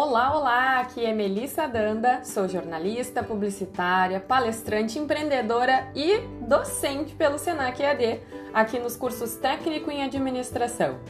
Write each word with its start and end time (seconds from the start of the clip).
Olá, 0.00 0.38
olá! 0.38 0.78
Aqui 0.78 1.04
é 1.04 1.12
Melissa 1.12 1.66
Danda, 1.66 2.22
sou 2.22 2.46
jornalista, 2.46 3.20
publicitária, 3.20 4.20
palestrante, 4.20 4.96
empreendedora 4.96 5.90
e 5.92 6.18
docente 6.46 7.16
pelo 7.16 7.36
Senac 7.36 7.82
EAD, 7.82 8.20
aqui 8.54 8.78
nos 8.78 8.94
cursos 8.94 9.34
Técnico 9.34 9.90
em 9.90 10.04
Administração. 10.04 11.00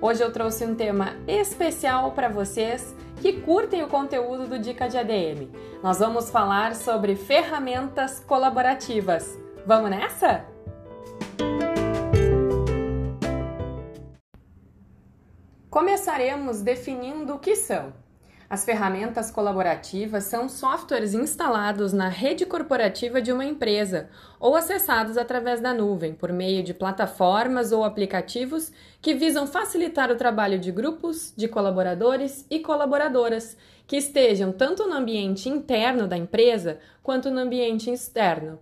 Hoje 0.00 0.24
eu 0.24 0.32
trouxe 0.32 0.64
um 0.64 0.74
tema 0.74 1.14
especial 1.28 2.10
para 2.10 2.28
vocês 2.28 2.96
que 3.20 3.40
curtem 3.42 3.84
o 3.84 3.88
conteúdo 3.88 4.48
do 4.48 4.58
Dica 4.58 4.88
de 4.88 4.98
ADM. 4.98 5.48
Nós 5.80 6.00
vamos 6.00 6.28
falar 6.28 6.74
sobre 6.74 7.14
ferramentas 7.14 8.18
colaborativas. 8.18 9.38
Vamos 9.64 9.88
nessa? 9.88 10.44
Começaremos 15.70 16.60
definindo 16.60 17.36
o 17.36 17.38
que 17.38 17.54
são. 17.54 18.02
As 18.52 18.66
ferramentas 18.66 19.30
colaborativas 19.30 20.24
são 20.24 20.46
softwares 20.46 21.14
instalados 21.14 21.90
na 21.90 22.08
rede 22.08 22.44
corporativa 22.44 23.18
de 23.18 23.32
uma 23.32 23.46
empresa 23.46 24.10
ou 24.38 24.54
acessados 24.54 25.16
através 25.16 25.58
da 25.58 25.72
nuvem 25.72 26.12
por 26.12 26.30
meio 26.30 26.62
de 26.62 26.74
plataformas 26.74 27.72
ou 27.72 27.82
aplicativos 27.82 28.70
que 29.00 29.14
visam 29.14 29.46
facilitar 29.46 30.10
o 30.10 30.16
trabalho 30.16 30.58
de 30.58 30.70
grupos 30.70 31.32
de 31.34 31.48
colaboradores 31.48 32.44
e 32.50 32.58
colaboradoras 32.58 33.56
que 33.86 33.96
estejam 33.96 34.52
tanto 34.52 34.86
no 34.86 34.96
ambiente 34.96 35.48
interno 35.48 36.06
da 36.06 36.18
empresa 36.18 36.78
quanto 37.02 37.30
no 37.30 37.40
ambiente 37.40 37.90
externo. 37.90 38.58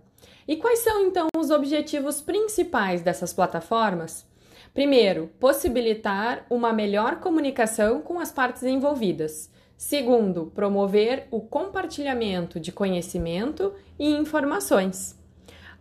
E 0.47 0.55
quais 0.55 0.79
são 0.79 1.05
então 1.05 1.27
os 1.35 1.51
objetivos 1.51 2.21
principais 2.21 3.01
dessas 3.01 3.33
plataformas? 3.33 4.25
Primeiro, 4.73 5.29
possibilitar 5.37 6.45
uma 6.49 6.71
melhor 6.71 7.19
comunicação 7.19 7.99
com 7.99 8.21
as 8.21 8.31
partes 8.31 8.63
envolvidas. 8.63 9.51
Segundo, 9.81 10.45
promover 10.53 11.27
o 11.31 11.41
compartilhamento 11.41 12.59
de 12.59 12.71
conhecimento 12.71 13.73
e 13.97 14.11
informações. 14.11 15.19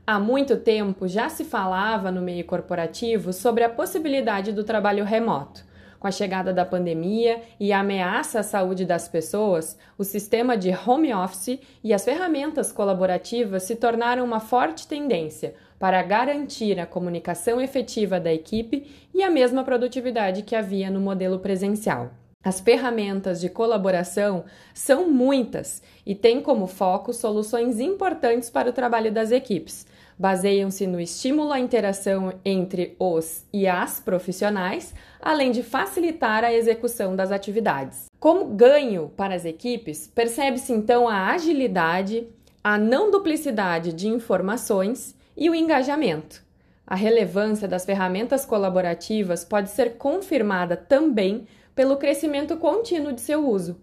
Há 0.06 0.18
muito 0.18 0.56
tempo 0.56 1.06
já 1.06 1.28
se 1.28 1.44
falava 1.44 2.10
no 2.10 2.22
meio 2.22 2.46
corporativo 2.46 3.30
sobre 3.30 3.62
a 3.62 3.68
possibilidade 3.68 4.52
do 4.52 4.64
trabalho 4.64 5.04
remoto. 5.04 5.62
Com 5.98 6.06
a 6.06 6.10
chegada 6.10 6.50
da 6.50 6.64
pandemia 6.64 7.42
e 7.60 7.74
a 7.74 7.80
ameaça 7.80 8.40
à 8.40 8.42
saúde 8.42 8.86
das 8.86 9.06
pessoas, 9.06 9.78
o 9.98 10.02
sistema 10.02 10.56
de 10.56 10.70
home 10.70 11.12
office 11.12 11.60
e 11.84 11.92
as 11.92 12.02
ferramentas 12.02 12.72
colaborativas 12.72 13.64
se 13.64 13.76
tornaram 13.76 14.24
uma 14.24 14.40
forte 14.40 14.88
tendência 14.88 15.54
para 15.78 16.02
garantir 16.02 16.80
a 16.80 16.86
comunicação 16.86 17.60
efetiva 17.60 18.18
da 18.18 18.32
equipe 18.32 18.90
e 19.14 19.22
a 19.22 19.30
mesma 19.30 19.62
produtividade 19.62 20.42
que 20.42 20.56
havia 20.56 20.90
no 20.90 21.02
modelo 21.02 21.38
presencial. 21.38 22.12
As 22.42 22.58
ferramentas 22.58 23.38
de 23.38 23.50
colaboração 23.50 24.44
são 24.72 25.10
muitas 25.10 25.82
e 26.06 26.14
têm 26.14 26.40
como 26.40 26.66
foco 26.66 27.12
soluções 27.12 27.78
importantes 27.78 28.48
para 28.48 28.70
o 28.70 28.72
trabalho 28.72 29.12
das 29.12 29.30
equipes. 29.30 29.86
Baseiam-se 30.18 30.86
no 30.86 30.98
estímulo 30.98 31.52
à 31.52 31.60
interação 31.60 32.32
entre 32.42 32.96
os 32.98 33.44
e 33.52 33.66
as 33.66 34.00
profissionais, 34.00 34.94
além 35.20 35.50
de 35.50 35.62
facilitar 35.62 36.42
a 36.42 36.52
execução 36.52 37.14
das 37.14 37.30
atividades. 37.30 38.06
Como 38.18 38.46
ganho 38.46 39.12
para 39.14 39.34
as 39.34 39.44
equipes, 39.44 40.06
percebe-se 40.06 40.72
então 40.72 41.06
a 41.06 41.32
agilidade, 41.32 42.26
a 42.64 42.78
não 42.78 43.10
duplicidade 43.10 43.92
de 43.92 44.08
informações 44.08 45.14
e 45.36 45.50
o 45.50 45.54
engajamento. 45.54 46.42
A 46.86 46.94
relevância 46.94 47.68
das 47.68 47.84
ferramentas 47.84 48.46
colaborativas 48.46 49.44
pode 49.44 49.68
ser 49.70 49.98
confirmada 49.98 50.74
também 50.74 51.46
pelo 51.80 51.96
crescimento 51.96 52.58
contínuo 52.58 53.10
de 53.10 53.22
seu 53.22 53.48
uso. 53.48 53.80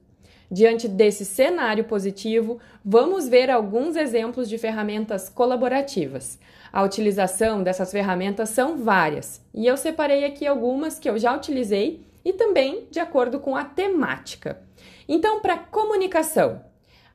Diante 0.52 0.88
desse 0.88 1.26
cenário 1.26 1.84
positivo, 1.86 2.59
vamos 2.85 3.28
ver 3.28 3.50
alguns 3.50 3.96
exemplos 3.96 4.47
de 4.47 4.56
ferramentas 4.59 5.30
colaborativas. 5.30 6.38
A 6.72 6.84
utilização 6.84 7.63
dessas 7.63 7.91
ferramentas 7.91 8.50
são 8.50 8.78
várias, 8.78 9.44
e 9.52 9.66
eu 9.66 9.75
separei 9.75 10.25
aqui 10.25 10.46
algumas 10.46 11.00
que 11.00 11.09
eu 11.09 11.18
já 11.18 11.36
utilizei 11.36 12.06
e 12.24 12.34
também 12.34 12.86
de 12.91 13.00
acordo 13.00 13.40
com 13.40 13.56
a 13.56 13.66
temática. 13.66 14.62
Então, 15.09 15.41
para 15.41 15.57
comunicação, 15.57 16.62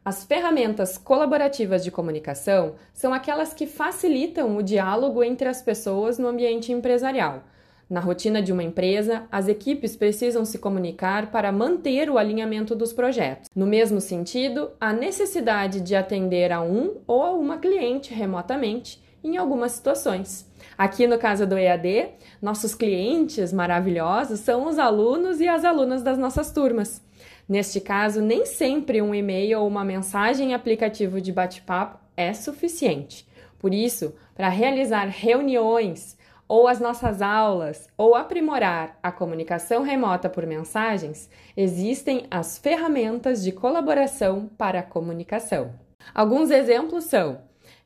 as 0.05 0.25
ferramentas 0.25 0.99
colaborativas 0.99 1.85
de 1.85 1.93
comunicação 1.93 2.75
são 2.93 3.15
aquelas 3.15 3.55
que 3.55 3.69
facilitam 3.69 4.57
o 4.57 4.65
diálogo 4.65 5.23
entre 5.23 5.49
as 5.49 5.63
pessoas 5.63 6.19
no 6.19 6.27
ambiente 6.27 6.73
empresarial 6.73 7.45
na 7.93 8.01
rotina 8.01 8.41
de 8.41 8.51
uma 8.55 8.63
empresa, 8.63 9.25
as 9.31 9.49
equipes 9.49 9.95
precisam 9.95 10.47
se 10.47 10.59
comunicar 10.59 11.31
para 11.31 11.53
manter 11.53 12.09
o 12.09 12.17
alinhamento 12.17 12.75
dos 12.75 12.91
projetos. 12.91 13.51
No 13.55 13.67
mesmo 13.67 14.01
sentido, 14.01 14.71
a 14.81 14.95
necessidade 14.95 15.79
de 15.79 15.95
atender 15.95 16.51
a 16.53 16.63
um 16.63 17.03
ou 17.07 17.23
a 17.23 17.33
uma 17.33 17.59
cliente 17.59 18.15
remotamente 18.15 18.99
em 19.23 19.37
algumas 19.37 19.73
situações. 19.73 20.51
Aqui 20.79 21.07
no 21.07 21.19
caso 21.19 21.47
do 21.47 21.59
EAD, 21.59 22.09
nossos 22.41 22.75
clientes 22.75 23.53
maravilhosos 23.53 24.41
são 24.41 24.67
os 24.67 24.79
alunos 24.79 25.39
e 25.39 25.47
as 25.47 25.63
alunas 25.63 26.03
das 26.03 26.17
nossas 26.17 26.51
turmas. 26.51 27.03
Neste 27.47 27.79
caso, 27.79 28.23
nem 28.23 28.47
sempre 28.47 29.03
um 29.03 29.15
e-mail 29.15 29.61
ou 29.61 29.69
uma 29.69 29.85
mensagem 29.85 30.55
aplicativo 30.55 31.21
de 31.21 31.31
bate-papo 31.31 31.99
é 32.17 32.33
suficiente. 32.33 33.29
Por 33.59 33.75
isso, 33.75 34.15
para 34.35 34.49
realizar 34.49 35.09
reuniões, 35.09 36.17
ou 36.53 36.69
as 36.69 36.79
nossas 36.79 37.23
aulas, 37.23 37.89
ou 37.97 38.15
aprimorar 38.15 38.99
a 39.03 39.11
comunicação 39.11 39.83
remota 39.83 40.29
por 40.29 40.45
mensagens, 40.45 41.31
existem 41.57 42.27
as 42.31 42.59
ferramentas 42.59 43.43
de 43.43 43.53
colaboração 43.53 44.51
para 44.59 44.81
a 44.81 44.83
comunicação. 44.83 45.73
Alguns 46.15 46.51
exemplos 46.51 47.05
são 47.05 47.41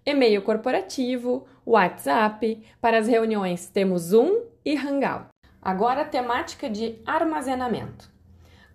e-mail 0.05 0.43
corporativo, 0.43 1.47
WhatsApp, 1.65 2.61
para 2.81 2.99
as 2.99 3.07
reuniões 3.07 3.69
temos 3.69 4.03
Zoom 4.03 4.37
e 4.65 4.77
Hangout. 4.77 5.29
Agora, 5.63 6.05
temática 6.05 6.69
de 6.69 7.01
armazenamento. 7.07 8.16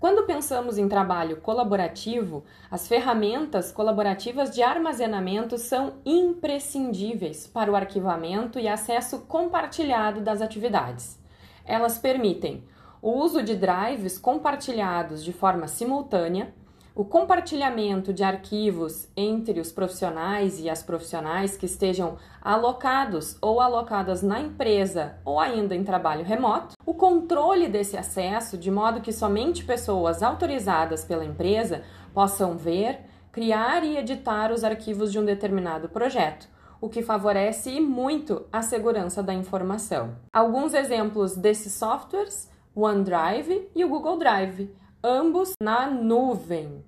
Quando 0.01 0.25
pensamos 0.25 0.79
em 0.79 0.89
trabalho 0.89 1.37
colaborativo, 1.37 2.43
as 2.71 2.87
ferramentas 2.87 3.71
colaborativas 3.71 4.49
de 4.49 4.63
armazenamento 4.63 5.59
são 5.59 5.93
imprescindíveis 6.03 7.45
para 7.45 7.71
o 7.71 7.75
arquivamento 7.75 8.57
e 8.57 8.67
acesso 8.67 9.19
compartilhado 9.27 10.19
das 10.19 10.41
atividades. 10.41 11.19
Elas 11.63 11.99
permitem 11.99 12.63
o 12.99 13.11
uso 13.11 13.43
de 13.43 13.55
drives 13.55 14.17
compartilhados 14.17 15.23
de 15.23 15.31
forma 15.31 15.67
simultânea, 15.67 16.51
o 16.93 17.05
compartilhamento 17.05 18.13
de 18.13 18.23
arquivos 18.23 19.07
entre 19.15 19.59
os 19.59 19.71
profissionais 19.71 20.59
e 20.59 20.69
as 20.69 20.83
profissionais 20.83 21.55
que 21.55 21.65
estejam 21.65 22.17
alocados 22.41 23.37
ou 23.41 23.61
alocadas 23.61 24.21
na 24.21 24.41
empresa 24.41 25.15
ou 25.23 25.39
ainda 25.39 25.73
em 25.73 25.83
trabalho 25.83 26.25
remoto, 26.25 26.75
o 26.85 26.93
controle 26.93 27.69
desse 27.69 27.95
acesso 27.95 28.57
de 28.57 28.69
modo 28.69 29.01
que 29.01 29.13
somente 29.13 29.63
pessoas 29.63 30.21
autorizadas 30.21 31.05
pela 31.05 31.23
empresa 31.23 31.83
possam 32.13 32.57
ver, 32.57 32.99
criar 33.31 33.83
e 33.85 33.97
editar 33.97 34.51
os 34.51 34.63
arquivos 34.63 35.11
de 35.11 35.19
um 35.19 35.23
determinado 35.23 35.87
projeto, 35.87 36.49
o 36.81 36.89
que 36.89 37.01
favorece 37.01 37.79
muito 37.79 38.45
a 38.51 38.61
segurança 38.61 39.23
da 39.23 39.33
informação. 39.33 40.15
Alguns 40.33 40.73
exemplos 40.73 41.37
desses 41.37 41.71
softwares: 41.73 42.51
OneDrive 42.75 43.69
e 43.73 43.85
o 43.85 43.89
Google 43.89 44.17
Drive 44.17 44.80
ambos 45.03 45.53
na 45.61 45.89
nuvem. 45.89 46.83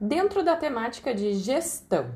Dentro 0.00 0.44
da 0.44 0.54
temática 0.54 1.12
de 1.12 1.34
gestão, 1.34 2.12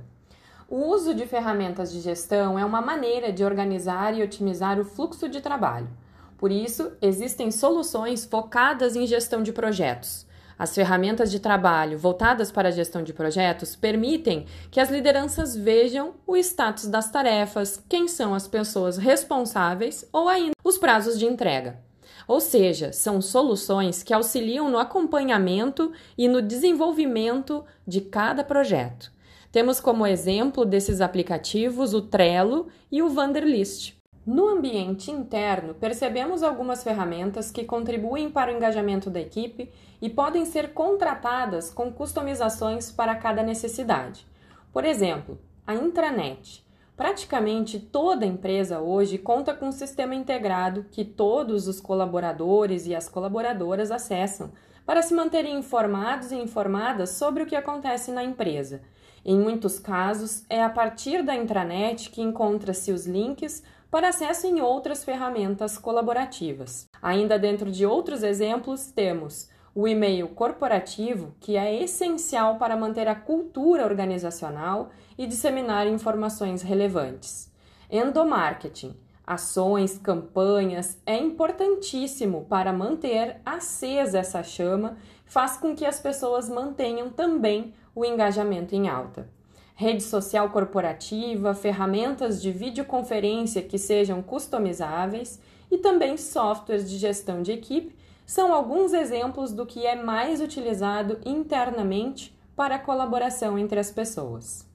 o 0.69 0.77
uso 0.77 1.13
de 1.13 1.27
ferramentas 1.27 1.91
de 1.91 2.01
gestão 2.01 2.59
é 2.59 2.65
uma 2.65 2.81
maneira 2.81 3.33
de 3.33 3.45
organizar 3.45 4.17
e 4.17 4.23
otimizar 4.23 4.79
o 4.79 4.85
fluxo 4.85 5.29
de 5.29 5.41
trabalho. 5.41 5.89
Por 6.37 6.53
isso, 6.53 6.93
existem 7.03 7.51
soluções 7.51 8.25
focadas 8.25 8.95
em 8.95 9.07
gestão 9.07 9.43
de 9.43 9.53
projetos. 9.53 10.25
As 10.57 10.75
ferramentas 10.75 11.31
de 11.31 11.41
trabalho 11.41 11.99
voltadas 11.99 12.53
para 12.53 12.69
a 12.69 12.73
gestão 12.73 13.03
de 13.03 13.13
projetos 13.13 13.75
permitem 13.75 14.47
que 14.71 14.81
as 14.81 14.91
lideranças 14.91 15.57
vejam 15.57 16.15
o 16.27 16.37
status 16.37 16.87
das 16.87 17.11
tarefas, 17.11 17.83
quem 17.89 18.07
são 18.07 18.35
as 18.35 18.47
pessoas 18.47 18.99
responsáveis 18.99 20.05
ou 20.13 20.29
ainda 20.29 20.53
os 20.63 20.79
prazos 20.79 21.19
de 21.19 21.27
entrega. 21.27 21.88
Ou 22.27 22.41
seja, 22.41 22.93
são 22.93 23.21
soluções 23.21 24.03
que 24.03 24.13
auxiliam 24.13 24.69
no 24.71 24.79
acompanhamento 24.79 25.93
e 26.17 26.29
no 26.29 26.43
desenvolvimento 26.43 27.65
de 27.87 28.01
cada 28.01 28.45
projeto. 28.45 29.13
Temos 29.51 29.81
como 29.81 30.07
exemplo 30.07 30.65
desses 30.65 31.01
aplicativos 31.01 31.95
o 31.95 32.03
Trello 32.03 32.69
e 32.93 33.01
o 33.03 33.13
Wanderlist. 33.13 33.97
No 34.27 34.47
ambiente 34.47 35.11
interno, 35.11 35.73
percebemos 35.73 36.43
algumas 36.43 36.85
ferramentas 36.85 37.51
que 37.51 37.65
contribuem 37.65 38.29
para 38.29 38.53
o 38.53 38.55
engajamento 38.55 39.09
da 39.09 39.19
equipe 39.19 39.73
e 40.03 40.11
podem 40.11 40.45
ser 40.45 40.75
contratadas 40.75 41.71
com 41.71 41.91
customizações 41.91 42.93
para 42.93 43.15
cada 43.15 43.43
necessidade. 43.43 44.27
Por 44.71 44.85
exemplo, 44.85 45.39
a 45.67 45.75
intranet 45.75 46.63
Praticamente 46.99 47.79
toda 47.79 48.27
empresa 48.27 48.81
hoje 48.81 49.19
conta 49.19 49.55
com 49.55 49.69
um 49.69 49.73
sistema 49.73 50.17
integrado 50.17 50.85
que 50.91 51.05
todos 51.05 51.69
os 51.69 51.81
colaboradores 51.81 52.89
e 52.89 52.95
as 52.95 53.09
colaboradoras 53.09 53.93
acessam 53.93 54.51
para 54.85 55.01
se 55.01 55.15
manterem 55.15 55.57
informados 55.57 56.33
e 56.33 56.35
informadas 56.35 57.11
sobre 57.11 57.45
o 57.45 57.47
que 57.47 57.55
acontece 57.55 58.11
na 58.11 58.25
empresa. 58.25 58.83
Em 59.25 59.39
muitos 59.39 59.79
casos, 59.79 60.45
é 60.51 60.61
a 60.61 60.69
partir 60.69 61.23
da 61.23 61.37
intranet 61.37 62.11
que 62.11 62.21
encontra-se 62.21 62.91
os 62.91 63.07
links 63.07 63.63
para 63.89 64.09
acesso 64.09 64.49
em 64.49 64.61
outras 64.61 65.05
ferramentas 65.05 65.79
colaborativas. 65.79 66.89
Ainda 67.01 67.39
dentro 67.39 67.71
de 67.71 67.87
outros 67.87 68.25
exemplos, 68.25 68.91
temos 68.91 69.49
o 69.79 69.87
e-mail 69.87 70.27
corporativo, 70.31 71.37
que 71.39 71.57
é 71.57 71.85
essencial 71.85 72.57
para 72.57 72.77
manter 72.77 73.07
a 73.07 73.15
cultura 73.15 73.85
organizacional 73.85 74.91
e 75.17 75.25
disseminar 75.25 75.87
informações 75.87 76.63
relevantes. 76.63 77.49
Endomarketing, 77.89 78.97
ações, 79.25 79.97
campanhas, 79.97 80.99
é 81.07 81.17
importantíssimo 81.17 82.45
para 82.47 82.73
manter 82.73 83.37
acesa 83.47 84.19
essa 84.19 84.43
chama, 84.43 84.97
faz 85.25 85.57
com 85.57 85.77
que 85.77 85.87
as 85.87 86.01
pessoas 86.01 86.49
mantenham 86.49 87.09
também 87.09 87.73
o 87.95 88.05
engajamento 88.05 88.75
em 88.75 88.89
alta. 88.89 89.29
Rede 89.77 90.03
social 90.03 90.51
corporativa, 90.51 91.55
ferramentas 91.55 92.43
de 92.43 92.51
videoconferência 92.51 93.63
que 93.63 93.79
sejam 93.79 94.25
customizáveis 94.25 95.39
e 95.71 95.79
também 95.79 96.17
softwares 96.17 96.91
de 96.91 96.99
gestão 96.99 97.43
de 97.43 97.53
equipe 97.53 97.97
são 98.29 98.53
alguns 98.53 98.93
exemplos 98.93 99.53
do 99.53 99.65
que 99.65 99.87
é 99.87 99.97
mais 99.97 100.43
utilizado 100.43 101.19
internamente 101.25 102.39
para 102.55 102.75
a 102.75 102.79
colaboração 102.79 103.59
entre 103.59 103.81
as 103.81 103.91
pessoas. 103.91 104.69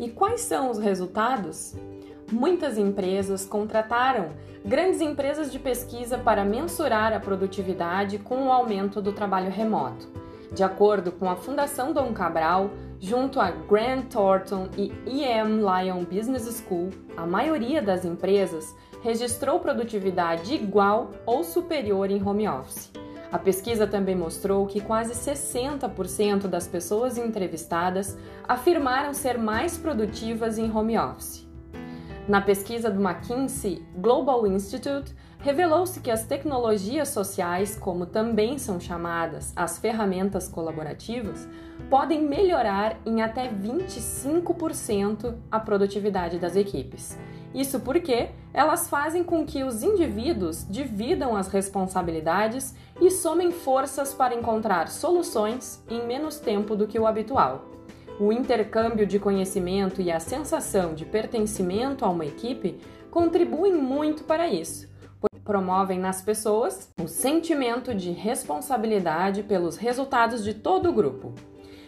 E 0.00 0.10
quais 0.10 0.40
são 0.40 0.68
os 0.68 0.78
resultados? 0.78 1.76
Muitas 2.30 2.76
empresas 2.76 3.46
contrataram 3.46 4.30
grandes 4.64 5.00
empresas 5.00 5.52
de 5.52 5.60
pesquisa 5.60 6.18
para 6.18 6.44
mensurar 6.44 7.12
a 7.12 7.20
produtividade 7.20 8.18
com 8.18 8.48
o 8.48 8.52
aumento 8.52 9.00
do 9.00 9.12
trabalho 9.12 9.48
remoto. 9.48 10.08
De 10.52 10.64
acordo 10.64 11.12
com 11.12 11.30
a 11.30 11.36
Fundação 11.36 11.92
Dom 11.92 12.12
Cabral, 12.12 12.68
junto 13.00 13.40
a 13.40 13.50
Grant 13.50 14.12
Thornton 14.12 14.68
e 14.76 14.92
EM 15.06 15.60
Lyon 15.60 16.04
Business 16.04 16.44
School, 16.64 16.90
a 17.16 17.26
maioria 17.26 17.82
das 17.82 18.04
empresas 18.04 18.74
registrou 19.02 19.60
produtividade 19.60 20.54
igual 20.54 21.10
ou 21.24 21.44
superior 21.44 22.10
em 22.10 22.22
home 22.22 22.48
office. 22.48 22.90
A 23.30 23.38
pesquisa 23.38 23.86
também 23.86 24.14
mostrou 24.14 24.66
que 24.66 24.80
quase 24.80 25.12
60% 25.12 26.46
das 26.46 26.66
pessoas 26.66 27.18
entrevistadas 27.18 28.16
afirmaram 28.48 29.12
ser 29.12 29.36
mais 29.36 29.76
produtivas 29.76 30.58
em 30.58 30.70
home 30.70 30.96
office. 30.98 31.46
Na 32.28 32.40
pesquisa 32.40 32.90
do 32.90 33.00
McKinsey 33.00 33.84
Global 33.96 34.46
Institute, 34.46 35.14
revelou-se 35.38 36.00
que 36.00 36.10
as 36.10 36.24
tecnologias 36.24 37.08
sociais, 37.08 37.76
como 37.76 38.06
também 38.06 38.58
são 38.58 38.80
chamadas 38.80 39.52
as 39.54 39.78
ferramentas 39.78 40.48
colaborativas, 40.48 41.48
podem 41.90 42.22
melhorar 42.22 42.98
em 43.04 43.22
até 43.22 43.48
25% 43.48 45.34
a 45.50 45.60
produtividade 45.60 46.38
das 46.38 46.56
equipes. 46.56 47.18
Isso 47.54 47.80
porque 47.80 48.30
elas 48.52 48.88
fazem 48.88 49.22
com 49.22 49.46
que 49.46 49.62
os 49.62 49.82
indivíduos 49.82 50.66
dividam 50.68 51.36
as 51.36 51.48
responsabilidades 51.48 52.74
e 53.00 53.10
somem 53.10 53.52
forças 53.52 54.12
para 54.12 54.34
encontrar 54.34 54.88
soluções 54.88 55.82
em 55.88 56.04
menos 56.06 56.38
tempo 56.38 56.74
do 56.74 56.86
que 56.86 56.98
o 56.98 57.06
habitual. 57.06 57.66
O 58.18 58.32
intercâmbio 58.32 59.06
de 59.06 59.18
conhecimento 59.18 60.00
e 60.00 60.10
a 60.10 60.18
sensação 60.18 60.94
de 60.94 61.04
pertencimento 61.04 62.04
a 62.04 62.08
uma 62.08 62.24
equipe 62.24 62.80
contribuem 63.10 63.74
muito 63.74 64.24
para 64.24 64.48
isso 64.48 64.95
promovem 65.46 65.98
nas 65.98 66.20
pessoas 66.20 66.92
o 67.00 67.06
sentimento 67.06 67.94
de 67.94 68.10
responsabilidade 68.10 69.44
pelos 69.44 69.76
resultados 69.76 70.42
de 70.42 70.52
todo 70.52 70.90
o 70.90 70.92
grupo. 70.92 71.32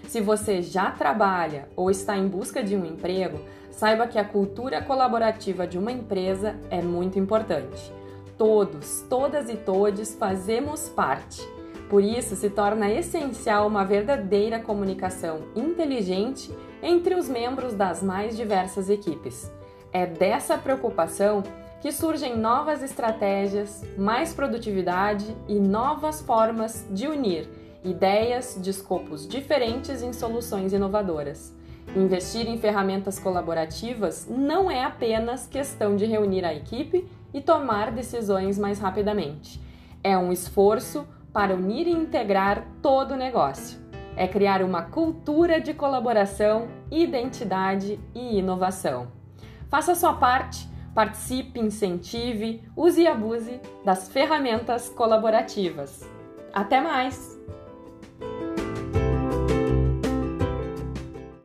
Se 0.06 0.20
você 0.20 0.62
já 0.62 0.90
trabalha 0.92 1.68
ou 1.76 1.90
está 1.90 2.16
em 2.16 2.28
busca 2.28 2.62
de 2.62 2.76
um 2.76 2.86
emprego, 2.86 3.40
saiba 3.70 4.06
que 4.06 4.18
a 4.18 4.24
cultura 4.24 4.80
colaborativa 4.80 5.66
de 5.66 5.76
uma 5.76 5.92
empresa 5.92 6.56
é 6.70 6.80
muito 6.80 7.18
importante. 7.18 7.92
Todos, 8.38 9.04
todas 9.10 9.50
e 9.50 9.56
todes 9.56 10.14
fazemos 10.14 10.88
parte. 10.88 11.42
Por 11.90 12.02
isso, 12.02 12.36
se 12.36 12.48
torna 12.48 12.90
essencial 12.90 13.66
uma 13.66 13.84
verdadeira 13.84 14.60
comunicação 14.60 15.40
inteligente 15.56 16.50
entre 16.82 17.14
os 17.16 17.28
membros 17.28 17.74
das 17.74 18.02
mais 18.02 18.36
diversas 18.36 18.88
equipes. 18.88 19.50
É 19.92 20.06
dessa 20.06 20.56
preocupação 20.56 21.42
que 21.80 21.92
surgem 21.92 22.36
novas 22.36 22.82
estratégias, 22.82 23.84
mais 23.96 24.34
produtividade 24.34 25.36
e 25.46 25.60
novas 25.60 26.20
formas 26.20 26.86
de 26.90 27.06
unir 27.06 27.48
ideias 27.84 28.58
de 28.60 28.70
escopos 28.70 29.26
diferentes 29.26 30.02
em 30.02 30.12
soluções 30.12 30.72
inovadoras. 30.72 31.54
Investir 31.96 32.46
em 32.46 32.58
ferramentas 32.58 33.18
colaborativas 33.18 34.26
não 34.28 34.70
é 34.70 34.84
apenas 34.84 35.46
questão 35.46 35.96
de 35.96 36.04
reunir 36.04 36.44
a 36.44 36.54
equipe 36.54 37.08
e 37.32 37.40
tomar 37.40 37.90
decisões 37.90 38.58
mais 38.58 38.78
rapidamente. 38.78 39.60
É 40.02 40.16
um 40.18 40.30
esforço 40.30 41.06
para 41.32 41.54
unir 41.54 41.86
e 41.86 41.92
integrar 41.92 42.66
todo 42.82 43.12
o 43.12 43.16
negócio. 43.16 43.78
É 44.16 44.26
criar 44.26 44.62
uma 44.62 44.82
cultura 44.82 45.60
de 45.60 45.72
colaboração, 45.72 46.68
identidade 46.90 47.98
e 48.14 48.38
inovação. 48.38 49.08
Faça 49.70 49.94
sua 49.94 50.14
parte 50.14 50.67
participe, 50.98 51.60
incentive, 51.60 52.60
use 52.76 53.00
e 53.00 53.06
abuse 53.06 53.60
das 53.84 54.08
ferramentas 54.08 54.88
colaborativas. 54.88 56.04
Até 56.52 56.80
mais! 56.80 57.38